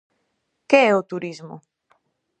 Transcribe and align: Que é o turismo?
Que 0.69 0.79
é 0.89 0.91
o 0.99 1.07
turismo? 1.11 1.55